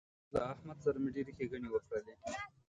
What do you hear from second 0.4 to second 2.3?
احمد سره مې ډېرې ښېګڼې وکړلې